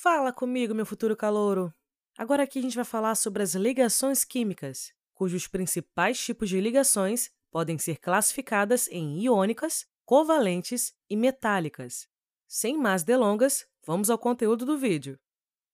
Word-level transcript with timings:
Fala 0.00 0.32
comigo, 0.32 0.72
meu 0.76 0.86
futuro 0.86 1.16
calouro! 1.16 1.74
Agora 2.16 2.44
aqui 2.44 2.60
a 2.60 2.62
gente 2.62 2.76
vai 2.76 2.84
falar 2.84 3.16
sobre 3.16 3.42
as 3.42 3.56
ligações 3.56 4.22
químicas, 4.22 4.92
cujos 5.12 5.48
principais 5.48 6.20
tipos 6.20 6.48
de 6.48 6.60
ligações 6.60 7.32
podem 7.50 7.76
ser 7.78 7.98
classificadas 7.98 8.86
em 8.92 9.20
iônicas, 9.20 9.88
covalentes 10.04 10.94
e 11.10 11.16
metálicas. 11.16 12.06
Sem 12.46 12.78
mais 12.78 13.02
delongas, 13.02 13.66
vamos 13.84 14.08
ao 14.08 14.16
conteúdo 14.16 14.64
do 14.64 14.78
vídeo. 14.78 15.18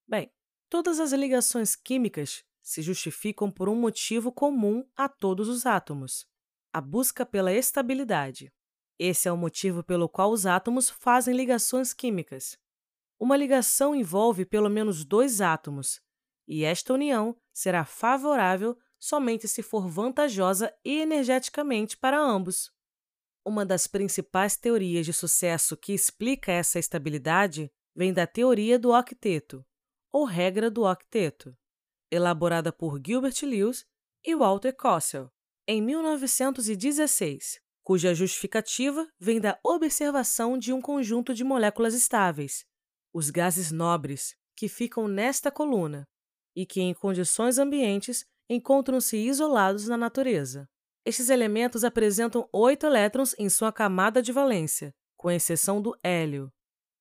Bem, 0.07 0.31
todas 0.71 0.99
as 0.99 1.13
ligações 1.13 1.75
químicas 1.75 2.43
se 2.63 2.81
justificam 2.81 3.51
por 3.51 3.69
um 3.69 3.75
motivo 3.75 4.31
comum 4.31 4.83
a 4.95 5.07
todos 5.07 5.47
os 5.47 5.67
átomos: 5.67 6.25
a 6.73 6.81
busca 6.81 7.27
pela 7.27 7.53
estabilidade. 7.53 8.51
Esse 8.97 9.27
é 9.27 9.31
o 9.31 9.37
motivo 9.37 9.83
pelo 9.83 10.09
qual 10.09 10.31
os 10.31 10.47
átomos 10.47 10.89
fazem 10.89 11.35
ligações 11.35 11.93
químicas. 11.93 12.57
Uma 13.19 13.37
ligação 13.37 13.95
envolve 13.95 14.45
pelo 14.45 14.69
menos 14.69 15.05
dois 15.05 15.41
átomos, 15.41 16.01
e 16.47 16.63
esta 16.63 16.93
união 16.93 17.35
será 17.53 17.85
favorável 17.85 18.77
somente 18.99 19.47
se 19.47 19.63
for 19.63 19.87
vantajosa 19.87 20.73
energeticamente 20.83 21.97
para 21.97 22.19
ambos. 22.19 22.71
Uma 23.45 23.65
das 23.65 23.87
principais 23.87 24.57
teorias 24.57 25.05
de 25.05 25.13
sucesso 25.13 25.77
que 25.77 25.93
explica 25.93 26.51
essa 26.51 26.79
estabilidade 26.79 27.71
vem 27.95 28.11
da 28.11 28.27
teoria 28.27 28.77
do 28.77 28.91
octeto, 28.91 29.65
ou 30.11 30.25
regra 30.25 30.69
do 30.69 30.83
octeto, 30.83 31.55
elaborada 32.11 32.71
por 32.71 32.99
Gilbert 33.05 33.35
Lewis 33.43 33.85
e 34.23 34.35
Walter 34.35 34.73
Kossel 34.73 35.31
em 35.67 35.81
1916 35.81 37.63
cuja 37.85 38.15
justificativa 38.15 39.07
vem 39.19 39.39
da 39.39 39.59
observação 39.63 40.57
de 40.57 40.73
um 40.73 40.81
conjunto 40.81 41.35
de 41.35 41.43
moléculas 41.43 41.93
estáveis, 41.93 42.65
os 43.15 43.29
gases 43.29 43.71
nobres, 43.71 44.35
que 44.57 44.67
ficam 44.67 45.07
nesta 45.07 45.49
coluna 45.49 46.05
e 46.53 46.65
que, 46.65 46.81
em 46.81 46.93
condições 46.93 47.57
ambientes, 47.57 48.25
encontram-se 48.49 49.15
isolados 49.15 49.87
na 49.87 49.95
natureza. 49.95 50.67
Estes 51.05 51.29
elementos 51.29 51.85
apresentam 51.85 52.49
oito 52.51 52.85
elétrons 52.85 53.33
em 53.39 53.47
sua 53.47 53.71
camada 53.71 54.21
de 54.21 54.33
valência, 54.33 54.93
com 55.15 55.31
exceção 55.31 55.81
do 55.81 55.97
hélio. 56.03 56.51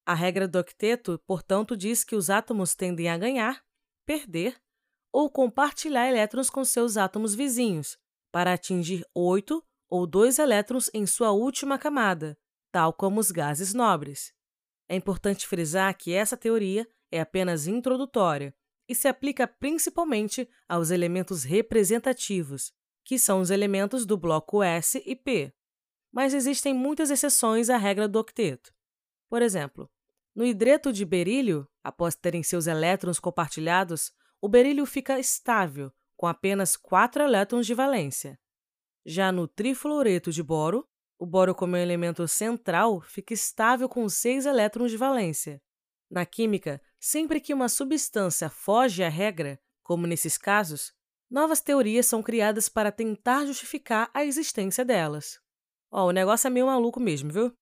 A 0.07 0.15
regra 0.15 0.47
do 0.47 0.57
octeto, 0.57 1.21
portanto, 1.27 1.77
diz 1.77 2.05
que 2.05 2.15
os 2.15 2.31
átomos 2.31 2.77
tendem 2.77 3.09
a 3.09 3.19
ganhar, 3.19 3.61
perder 4.07 4.57
ou 5.13 5.29
compartilhar 5.29 6.09
elétrons 6.09 6.49
com 6.49 6.65
seus 6.65 6.97
átomos 6.97 7.35
vizinhos, 7.35 7.99
para 8.31 8.53
atingir 8.53 9.05
oito 9.13 9.65
ou 9.91 10.07
dois 10.07 10.39
elétrons 10.39 10.89
em 10.95 11.07
sua 11.07 11.33
última 11.33 11.77
camada, 11.77 12.39
tal 12.71 12.93
como 12.93 13.19
os 13.19 13.33
gases 13.33 13.75
nobres. 13.75 14.33
É 14.89 14.97
importante 14.97 15.47
frisar 15.47 15.97
que 15.97 16.13
essa 16.13 16.37
teoria 16.37 16.89
é 17.11 17.21
apenas 17.21 17.67
introdutória 17.67 18.55
e 18.89 18.95
se 18.95 19.09
aplica 19.09 19.47
principalmente 19.47 20.49
aos 20.69 20.91
elementos 20.91 21.43
representativos, 21.43 22.73
que 23.05 23.19
são 23.19 23.41
os 23.41 23.51
elementos 23.51 24.05
do 24.05 24.17
bloco 24.17 24.63
S 24.63 25.03
e 25.07 25.17
P. 25.17 25.53
Mas 26.13 26.35
existem 26.35 26.75
muitas 26.75 27.11
exceções 27.11 27.71
à 27.71 27.77
regra 27.77 28.07
do 28.07 28.19
octeto. 28.19 28.75
Por 29.29 29.43
exemplo, 29.43 29.91
no 30.35 30.45
hidreto 30.45 30.93
de 30.93 31.05
berílio, 31.05 31.69
após 31.83 32.15
terem 32.15 32.43
seus 32.43 32.67
elétrons 32.67 33.19
compartilhados, 33.19 34.13
o 34.41 34.49
berílio 34.49 34.85
fica 34.85 35.19
estável, 35.19 35.93
com 36.17 36.27
apenas 36.27 36.77
quatro 36.77 37.23
elétrons 37.23 37.67
de 37.67 37.75
valência. 37.75 38.39
Já 39.07 39.31
no 39.31 39.47
trifluoreto 39.47 40.31
de 40.31 40.43
boro, 40.43 40.89
o 41.19 41.27
boro 41.27 41.55
como 41.55 41.77
elemento 41.77 42.27
central 42.27 43.01
fica 43.01 43.33
estável 43.33 43.89
com 43.89 44.09
seis 44.09 44.47
elétrons 44.47 44.91
de 44.91 44.97
valência. 44.97 45.61
Na 46.11 46.27
química, 46.27 46.81
sempre 47.01 47.41
que 47.41 47.55
uma 47.55 47.69
substância 47.69 48.49
foge 48.49 49.03
à 49.03 49.09
regra, 49.09 49.59
como 49.83 50.07
nesses 50.07 50.37
casos, 50.39 50.93
novas 51.31 51.61
teorias 51.61 52.07
são 52.07 52.23
criadas 52.23 52.69
para 52.69 52.93
tentar 52.93 53.47
justificar 53.47 54.11
a 54.15 54.25
existência 54.25 54.85
delas. 54.85 55.41
Ó, 55.91 56.07
o 56.07 56.13
negócio 56.13 56.47
é 56.47 56.51
meio 56.51 56.67
maluco 56.67 57.01
mesmo, 57.01 57.33
viu? 57.33 57.53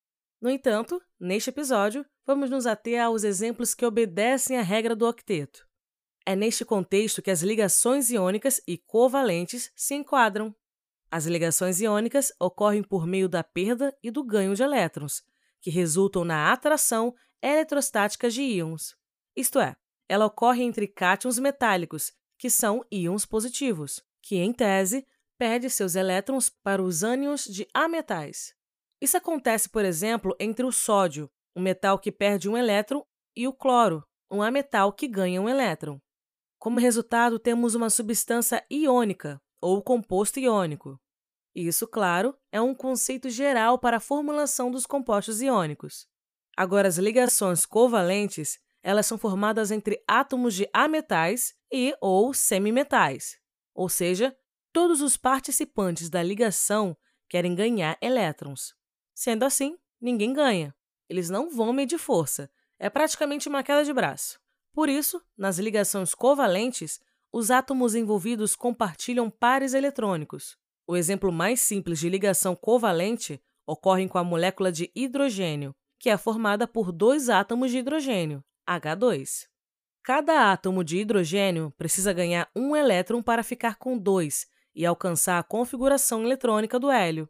No 0.41 0.51
entanto, 0.51 1.01
neste 1.21 1.51
episódio, 1.51 2.05
vamos 2.27 2.51
nos 2.51 2.67
ater 2.67 3.01
aos 3.01 3.25
exemplos 3.25 3.75
que 3.75 3.87
obedecem 3.87 4.59
à 4.59 4.63
regra 4.63 4.97
do 4.97 5.07
octeto. 5.07 5.67
É 6.27 6.35
neste 6.37 6.65
contexto 6.65 7.23
que 7.23 7.31
as 7.31 7.43
ligações 7.43 8.11
iônicas 8.11 8.61
e 8.67 8.79
covalentes 8.79 9.71
se 9.75 9.95
enquadram. 9.95 10.55
As 11.15 11.27
ligações 11.27 11.79
iônicas 11.79 12.33
ocorrem 12.41 12.83
por 12.83 13.07
meio 13.07 13.29
da 13.29 13.45
perda 13.45 13.95
e 14.03 14.11
do 14.11 14.25
ganho 14.25 14.55
de 14.55 14.63
elétrons, 14.63 15.23
que 15.61 15.69
resultam 15.69 16.25
na 16.25 16.51
atração 16.51 17.15
eletrostática 17.43 18.31
de 18.31 18.41
íons. 18.41 18.97
Isto 19.37 19.61
é, 19.61 19.77
ela 20.09 20.25
ocorre 20.25 20.63
entre 20.63 20.89
cátions 20.89 21.39
metálicos, 21.39 22.15
que 22.39 22.49
são 22.49 22.83
íons 22.91 23.27
positivos, 23.27 24.03
que, 24.23 24.37
em 24.37 24.55
tese, 24.55 25.07
perde 25.37 25.69
seus 25.69 25.97
elétrons 25.97 26.49
para 26.49 26.83
os 26.83 27.03
ânions 27.03 27.45
de 27.45 27.69
ametais. 27.75 28.55
Isso 28.99 29.19
acontece, 29.19 29.69
por 29.69 29.85
exemplo, 29.85 30.35
entre 30.41 30.65
o 30.65 30.73
sódio, 30.73 31.31
um 31.55 31.61
metal 31.61 31.99
que 31.99 32.11
perde 32.11 32.49
um 32.49 32.57
elétron, 32.57 33.05
e 33.37 33.47
o 33.47 33.53
cloro, 33.53 34.03
um 34.31 34.41
ametal 34.41 34.91
que 34.91 35.07
ganha 35.07 35.43
um 35.43 35.49
elétron. 35.49 36.01
Como 36.59 36.81
resultado, 36.81 37.39
temos 37.39 37.75
uma 37.75 37.91
substância 37.91 38.65
iônica, 38.71 39.42
ou 39.63 39.81
composto 39.81 40.41
iônico. 40.41 41.01
Isso, 41.55 41.87
claro, 41.87 42.37
é 42.51 42.61
um 42.61 42.75
conceito 42.75 43.31
geral 43.31 43.79
para 43.79 43.99
a 43.99 44.01
formulação 44.01 44.71
dos 44.71 44.85
compostos 44.85 45.41
iônicos. 45.41 46.07
Agora, 46.57 46.89
as 46.89 46.99
ligações 46.99 47.65
covalentes, 47.65 48.59
elas 48.83 49.07
são 49.07 49.17
formadas 49.17 49.71
entre 49.71 50.03
átomos 50.07 50.55
de 50.55 50.69
ametais 50.73 51.55
e 51.73 51.95
ou 52.01 52.35
semimetais, 52.35 53.39
ou 53.75 53.89
seja, 53.89 54.37
todos 54.73 55.01
os 55.01 55.17
participantes 55.17 56.11
da 56.11 56.23
ligação 56.23 56.97
querem 57.29 57.55
ganhar 57.55 57.97
elétrons. 58.03 58.75
Sendo 59.15 59.45
assim, 59.45 59.79
ninguém 60.01 60.33
ganha. 60.33 60.75
Eles 61.09 61.31
não 61.31 61.51
vão 61.51 61.73
medir 61.73 61.99
força. 61.99 62.51
É 62.79 62.91
praticamente 62.91 63.49
uma 63.49 63.63
queda 63.63 63.85
de 63.85 63.93
braço. 63.93 64.41
Por 64.73 64.89
isso, 64.89 65.23
nas 65.37 65.59
ligações 65.59 66.15
covalentes, 66.15 66.99
os 67.33 67.51
átomos 67.51 67.95
envolvidos 67.95 68.55
compartilham 68.55 69.31
pares 69.31 69.73
eletrônicos. 69.73 70.57
O 70.87 70.97
exemplo 70.97 71.33
mais 71.33 71.61
simples 71.61 71.99
de 71.99 72.09
ligação 72.09 72.55
covalente 72.55 73.43
ocorre 73.67 74.07
com 74.07 74.19
a 74.19 74.25
molécula 74.25 74.71
de 74.71 74.91
hidrogênio, 74.95 75.75
que 75.99 76.11
é 76.11 76.19
formada 76.19 76.67
por 76.67 76.93
dois 76.93 77.31
átomos 77.31 77.71
de 77.71 77.79
hidrogênio, 77.79 78.45
H2. 78.69 79.47
Cada 80.03 80.53
átomo 80.53 80.85
de 80.85 80.99
hidrogênio 80.99 81.73
precisa 81.79 82.13
ganhar 82.13 82.51
um 82.55 82.77
elétron 82.77 83.23
para 83.23 83.43
ficar 83.43 83.77
com 83.77 83.97
dois 83.97 84.47
e 84.75 84.85
alcançar 84.85 85.39
a 85.39 85.43
configuração 85.45 86.25
eletrônica 86.25 86.79
do 86.79 86.91
hélio, 86.91 87.29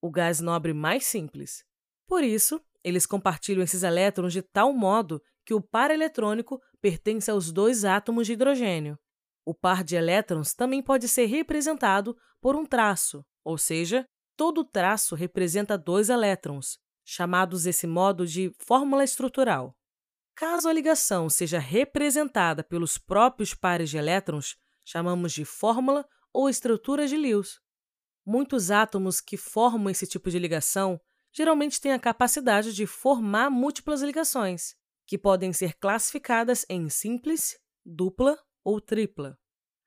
o 0.00 0.10
gás 0.10 0.40
nobre 0.40 0.72
mais 0.72 1.06
simples. 1.06 1.64
Por 2.06 2.24
isso, 2.24 2.60
eles 2.82 3.06
compartilham 3.06 3.62
esses 3.62 3.82
elétrons 3.82 4.32
de 4.32 4.42
tal 4.42 4.72
modo 4.72 5.22
que 5.44 5.54
o 5.54 5.60
par 5.60 5.90
eletrônico 5.90 6.60
pertence 6.80 7.30
aos 7.30 7.52
dois 7.52 7.84
átomos 7.84 8.26
de 8.26 8.32
hidrogênio. 8.32 8.98
O 9.44 9.54
par 9.54 9.84
de 9.84 9.94
elétrons 9.94 10.54
também 10.54 10.82
pode 10.82 11.06
ser 11.06 11.26
representado 11.26 12.16
por 12.40 12.56
um 12.56 12.64
traço, 12.64 13.24
ou 13.44 13.58
seja, 13.58 14.08
todo 14.36 14.64
traço 14.64 15.14
representa 15.14 15.76
dois 15.76 16.08
elétrons, 16.08 16.78
chamados 17.04 17.64
desse 17.64 17.86
modo 17.86 18.26
de 18.26 18.54
fórmula 18.58 19.04
estrutural. 19.04 19.76
Caso 20.34 20.68
a 20.68 20.72
ligação 20.72 21.28
seja 21.28 21.58
representada 21.58 22.64
pelos 22.64 22.98
próprios 22.98 23.54
pares 23.54 23.90
de 23.90 23.98
elétrons, 23.98 24.56
chamamos 24.84 25.32
de 25.32 25.44
fórmula 25.44 26.06
ou 26.32 26.48
estrutura 26.48 27.06
de 27.06 27.16
Lewis. 27.16 27.60
Muitos 28.26 28.70
átomos 28.70 29.20
que 29.20 29.36
formam 29.36 29.90
esse 29.90 30.06
tipo 30.06 30.30
de 30.30 30.38
ligação 30.38 30.98
geralmente 31.32 31.80
têm 31.80 31.92
a 31.92 31.98
capacidade 31.98 32.72
de 32.72 32.86
formar 32.86 33.50
múltiplas 33.50 34.00
ligações, 34.00 34.74
que 35.06 35.18
podem 35.18 35.52
ser 35.52 35.74
classificadas 35.74 36.64
em 36.68 36.88
simples, 36.88 37.58
dupla 37.84 38.38
ou 38.64 38.80
tripla. 38.80 39.38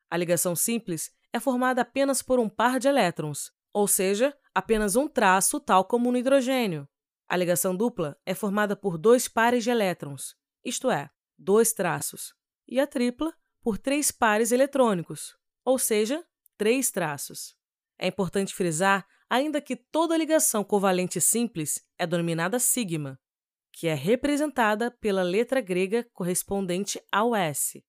A 0.10 0.16
ligação 0.16 0.56
simples 0.56 1.12
é 1.34 1.40
formada 1.40 1.82
apenas 1.82 2.22
por 2.22 2.40
um 2.40 2.48
par 2.48 2.80
de 2.80 2.88
elétrons, 2.88 3.52
ou 3.74 3.88
seja, 3.88 4.38
apenas 4.54 4.96
um 4.96 5.08
traço, 5.08 5.60
tal 5.60 5.84
como 5.84 6.12
no 6.12 6.18
hidrogênio. 6.18 6.88
A 7.28 7.36
ligação 7.36 7.76
dupla 7.76 8.18
é 8.26 8.34
formada 8.34 8.76
por 8.76 8.98
dois 8.98 9.28
pares 9.28 9.64
de 9.64 9.70
elétrons, 9.70 10.36
isto 10.64 10.90
é, 10.90 11.10
dois 11.38 11.74
traços, 11.74 12.34
e 12.68 12.80
a 12.80 12.88
tripla 12.88 13.34
por 13.62 13.78
três 13.78 14.12
pares 14.12 14.52
eletrônicos, 14.52 15.38
ou 15.66 15.78
seja, 15.78 16.26
três 16.58 16.90
traços. 16.90 17.56
É 18.00 18.08
importante 18.08 18.56
frisar 18.56 19.06
ainda 19.30 19.60
que 19.60 19.76
toda 19.76 20.18
ligação 20.18 20.64
covalente 20.64 21.20
simples 21.20 21.86
é 21.98 22.08
denominada 22.08 22.60
sigma, 22.60 23.20
que 23.72 23.88
é 23.88 23.94
representada 23.94 24.90
pela 24.90 25.22
letra 25.22 25.62
grega 25.62 26.08
correspondente 26.14 27.02
ao 27.12 27.36
S. 27.36 27.84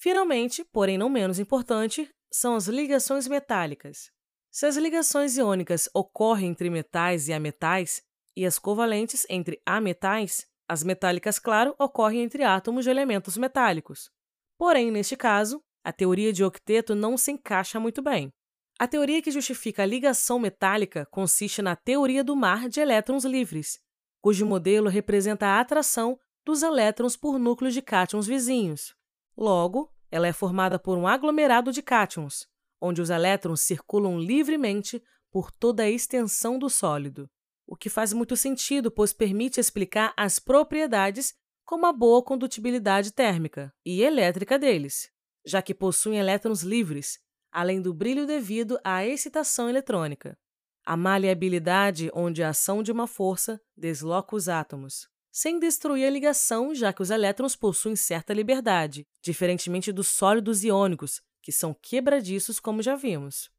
Finalmente, 0.00 0.64
porém 0.64 0.96
não 0.96 1.10
menos 1.10 1.38
importante, 1.38 2.08
são 2.32 2.54
as 2.56 2.66
ligações 2.66 3.28
metálicas. 3.28 4.10
Se 4.50 4.64
as 4.64 4.76
ligações 4.76 5.36
iônicas 5.36 5.90
ocorrem 5.94 6.48
entre 6.48 6.70
metais 6.70 7.28
e 7.28 7.34
ametais, 7.34 8.02
e 8.34 8.46
as 8.46 8.58
covalentes 8.58 9.26
entre 9.28 9.60
ametais, 9.66 10.48
As 10.66 10.84
metálicas, 10.84 11.40
claro, 11.40 11.74
ocorrem 11.80 12.22
entre 12.22 12.44
átomos 12.44 12.84
de 12.84 12.90
elementos 12.90 13.36
metálicos. 13.36 14.08
Porém, 14.56 14.88
neste 14.92 15.16
caso, 15.16 15.60
a 15.82 15.92
teoria 15.92 16.32
de 16.32 16.44
octeto 16.44 16.94
não 16.94 17.18
se 17.18 17.32
encaixa 17.32 17.80
muito 17.80 18.00
bem. 18.00 18.32
A 18.78 18.86
teoria 18.86 19.20
que 19.20 19.32
justifica 19.32 19.82
a 19.82 19.86
ligação 19.86 20.38
metálica 20.38 21.04
consiste 21.06 21.60
na 21.60 21.74
teoria 21.74 22.22
do 22.22 22.36
mar 22.36 22.68
de 22.68 22.78
elétrons 22.78 23.24
livres, 23.24 23.80
cujo 24.22 24.46
modelo 24.46 24.88
representa 24.88 25.46
a 25.46 25.60
atração 25.60 26.16
dos 26.46 26.62
elétrons 26.62 27.16
por 27.16 27.36
núcleos 27.36 27.74
de 27.74 27.82
cátions 27.82 28.28
vizinhos. 28.28 28.94
Logo, 29.40 29.90
ela 30.10 30.28
é 30.28 30.34
formada 30.34 30.78
por 30.78 30.98
um 30.98 31.06
aglomerado 31.06 31.72
de 31.72 31.80
cátions, 31.80 32.46
onde 32.78 33.00
os 33.00 33.08
elétrons 33.08 33.62
circulam 33.62 34.20
livremente 34.20 35.02
por 35.30 35.50
toda 35.50 35.84
a 35.84 35.90
extensão 35.90 36.58
do 36.58 36.68
sólido, 36.68 37.26
o 37.66 37.74
que 37.74 37.88
faz 37.88 38.12
muito 38.12 38.36
sentido, 38.36 38.90
pois 38.90 39.14
permite 39.14 39.58
explicar 39.58 40.12
as 40.14 40.38
propriedades 40.38 41.32
como 41.64 41.86
a 41.86 41.92
boa 41.92 42.22
condutibilidade 42.22 43.12
térmica 43.12 43.72
e 43.82 44.02
elétrica 44.02 44.58
deles, 44.58 45.10
já 45.46 45.62
que 45.62 45.72
possuem 45.72 46.18
elétrons 46.18 46.60
livres, 46.60 47.18
além 47.50 47.80
do 47.80 47.94
brilho 47.94 48.26
devido 48.26 48.78
à 48.84 49.06
excitação 49.06 49.70
eletrônica. 49.70 50.36
A 50.84 50.98
maleabilidade, 50.98 52.10
onde 52.12 52.42
a 52.42 52.50
ação 52.50 52.82
de 52.82 52.92
uma 52.92 53.06
força 53.06 53.58
desloca 53.74 54.36
os 54.36 54.50
átomos, 54.50 55.08
sem 55.30 55.58
destruir 55.58 56.06
a 56.06 56.10
ligação, 56.10 56.74
já 56.74 56.92
que 56.92 57.02
os 57.02 57.10
elétrons 57.10 57.54
possuem 57.54 57.94
certa 57.96 58.34
liberdade, 58.34 59.06
diferentemente 59.22 59.92
dos 59.92 60.08
sólidos 60.08 60.64
iônicos, 60.64 61.20
que 61.42 61.52
são 61.52 61.74
quebradiços, 61.74 62.58
como 62.58 62.82
já 62.82 62.96
vimos. 62.96 63.50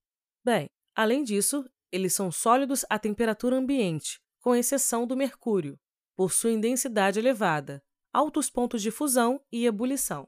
Bem, 0.43 0.69
além 0.95 1.23
disso, 1.23 1.65
eles 1.91 2.13
são 2.13 2.31
sólidos 2.31 2.85
à 2.89 2.97
temperatura 2.99 3.55
ambiente, 3.55 4.19
com 4.39 4.55
exceção 4.55 5.05
do 5.05 5.15
mercúrio. 5.15 5.79
Possuem 6.15 6.59
densidade 6.59 7.19
elevada, 7.19 7.81
altos 8.13 8.49
pontos 8.49 8.81
de 8.81 8.91
fusão 8.91 9.41
e 9.51 9.65
ebulição. 9.65 10.27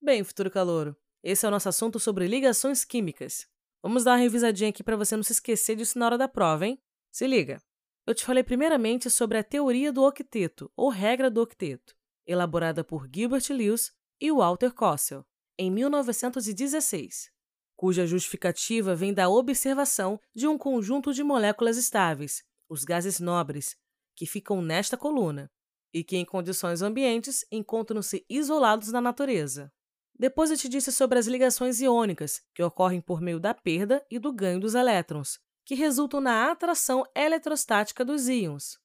Bem, 0.00 0.22
futuro 0.22 0.50
calouro, 0.50 0.96
esse 1.22 1.44
é 1.44 1.48
o 1.48 1.50
nosso 1.50 1.68
assunto 1.68 1.98
sobre 1.98 2.28
ligações 2.28 2.84
químicas. 2.84 3.48
Vamos 3.82 4.04
dar 4.04 4.12
uma 4.12 4.18
revisadinha 4.18 4.70
aqui 4.70 4.82
para 4.84 4.96
você 4.96 5.16
não 5.16 5.22
se 5.22 5.32
esquecer 5.32 5.76
disso 5.76 5.98
na 5.98 6.06
hora 6.06 6.18
da 6.18 6.28
prova, 6.28 6.66
hein? 6.66 6.80
Se 7.10 7.26
liga! 7.26 7.65
Eu 8.06 8.14
te 8.14 8.24
falei 8.24 8.44
primeiramente 8.44 9.10
sobre 9.10 9.36
a 9.36 9.42
teoria 9.42 9.92
do 9.92 10.04
octeto, 10.04 10.70
ou 10.76 10.88
regra 10.88 11.28
do 11.28 11.42
octeto, 11.42 11.96
elaborada 12.24 12.84
por 12.84 13.08
Gilbert 13.12 13.44
Lewis 13.50 13.92
e 14.20 14.30
Walter 14.30 14.72
Kossel, 14.72 15.26
em 15.58 15.72
1916, 15.72 17.32
cuja 17.74 18.06
justificativa 18.06 18.94
vem 18.94 19.12
da 19.12 19.28
observação 19.28 20.20
de 20.32 20.46
um 20.46 20.56
conjunto 20.56 21.12
de 21.12 21.24
moléculas 21.24 21.76
estáveis, 21.76 22.44
os 22.68 22.84
gases 22.84 23.18
nobres, 23.18 23.76
que 24.14 24.24
ficam 24.24 24.62
nesta 24.62 24.96
coluna, 24.96 25.50
e 25.92 26.04
que, 26.04 26.16
em 26.16 26.24
condições 26.24 26.82
ambientes, 26.82 27.44
encontram-se 27.50 28.24
isolados 28.30 28.92
na 28.92 29.00
natureza. 29.00 29.72
Depois 30.16 30.52
eu 30.52 30.56
te 30.56 30.68
disse 30.68 30.92
sobre 30.92 31.18
as 31.18 31.26
ligações 31.26 31.80
iônicas, 31.80 32.40
que 32.54 32.62
ocorrem 32.62 33.00
por 33.00 33.20
meio 33.20 33.40
da 33.40 33.52
perda 33.52 34.04
e 34.08 34.18
do 34.18 34.32
ganho 34.32 34.60
dos 34.60 34.76
elétrons, 34.76 35.40
que 35.66 35.74
resultam 35.74 36.20
na 36.20 36.52
atração 36.52 37.04
eletrostática 37.14 38.04
dos 38.04 38.28
íons. 38.28 38.78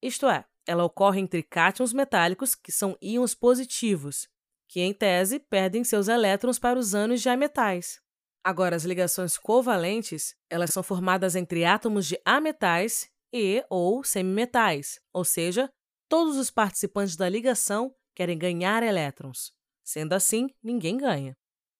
Isto 0.00 0.28
é, 0.28 0.44
ela 0.64 0.84
ocorre 0.84 1.20
entre 1.20 1.42
cátions 1.42 1.92
metálicos, 1.92 2.54
que 2.54 2.70
são 2.70 2.96
íons 3.02 3.34
positivos, 3.34 4.28
que, 4.68 4.80
em 4.80 4.94
tese, 4.94 5.40
perdem 5.40 5.82
seus 5.82 6.06
elétrons 6.06 6.58
para 6.58 6.78
os 6.78 6.94
ânions 6.94 7.20
de 7.20 7.28
ametais. 7.28 8.00
Agora, 8.44 8.76
as 8.76 8.84
ligações 8.84 9.36
covalentes, 9.36 10.36
elas 10.48 10.70
são 10.70 10.82
formadas 10.82 11.34
entre 11.34 11.64
átomos 11.64 12.06
de 12.06 12.20
ametais 12.24 13.10
e 13.32 13.64
ou 13.68 14.04
semimetais, 14.04 15.00
ou 15.12 15.24
seja, 15.24 15.68
todos 16.08 16.36
os 16.36 16.50
participantes 16.50 17.16
da 17.16 17.28
ligação 17.28 17.92
querem 18.14 18.38
ganhar 18.38 18.82
elétrons. 18.84 19.52
Sendo 19.82 20.12
assim, 20.12 20.48
ninguém 20.62 20.96
ganha. 20.96 21.36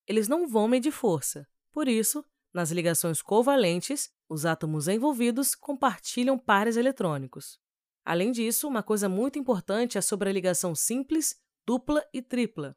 Eles 0.06 0.26
não 0.26 0.48
vão 0.48 0.66
medir 0.66 0.90
força. 0.90 1.46
Por 1.70 1.86
isso, 1.86 2.24
nas 2.52 2.70
ligações 2.70 3.22
covalentes, 3.22 4.10
os 4.28 4.44
átomos 4.44 4.88
envolvidos 4.88 5.54
compartilham 5.54 6.38
pares 6.38 6.76
eletrônicos. 6.76 7.58
Além 8.04 8.32
disso, 8.32 8.68
uma 8.68 8.82
coisa 8.82 9.08
muito 9.08 9.38
importante 9.38 9.98
é 9.98 10.00
sobre 10.00 10.28
a 10.28 10.32
ligação 10.32 10.74
simples, 10.74 11.40
dupla 11.66 12.04
e 12.12 12.22
tripla. 12.22 12.76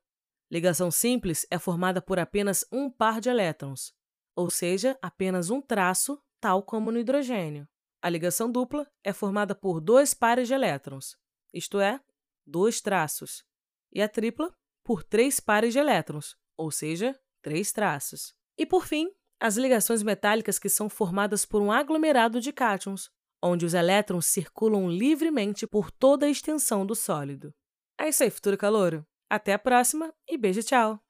Ligação 0.50 0.92
simples 0.92 1.46
é 1.50 1.58
formada 1.58 2.02
por 2.02 2.20
apenas 2.20 2.66
um 2.72 2.90
par 2.90 3.22
de 3.22 3.30
elétrons, 3.30 3.94
ou 4.36 4.50
seja, 4.50 4.98
apenas 5.02 5.50
um 5.50 5.62
traço, 5.62 6.22
tal 6.40 6.64
como 6.64 6.92
no 6.92 7.00
hidrogênio. 7.00 7.68
A 8.02 8.10
ligação 8.10 8.52
dupla 8.52 8.90
é 9.04 9.14
formada 9.14 9.56
por 9.56 9.80
dois 9.80 10.14
pares 10.14 10.48
de 10.48 10.54
elétrons, 10.54 11.16
isto 11.54 11.80
é, 11.80 12.02
dois 12.46 12.82
traços. 12.82 13.46
E 13.94 14.02
a 14.02 14.10
tripla 14.10 14.54
por 14.84 15.04
três 15.04 15.40
pares 15.40 15.74
de 15.74 15.80
elétrons, 15.80 16.36
ou 16.58 16.72
seja, 16.72 17.18
três 17.42 17.72
traços. 17.72 18.36
E 18.58 18.66
por 18.66 18.86
fim, 18.86 19.10
as 19.42 19.58
ligações 19.58 20.04
metálicas 20.04 20.60
que 20.60 20.70
são 20.70 20.88
formadas 20.88 21.46
por 21.46 21.64
um 21.64 21.72
aglomerado 21.72 22.40
de 22.40 22.54
cátions, 22.54 23.10
onde 23.42 23.66
os 23.66 23.74
elétrons 23.74 24.28
circulam 24.28 24.88
livremente 24.88 25.66
por 25.66 25.90
toda 25.90 26.28
a 26.28 26.30
extensão 26.30 26.86
do 26.86 26.94
sólido. 26.94 27.52
É 28.00 28.08
isso 28.08 28.24
aí, 28.24 28.30
futuro 28.30 28.56
calouro. 28.56 29.04
Até 29.28 29.54
a 29.54 29.60
próxima 29.60 30.14
e 30.30 30.38
beijo, 30.38 30.62
tchau! 30.62 31.02